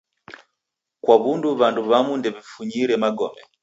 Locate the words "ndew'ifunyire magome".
2.19-3.41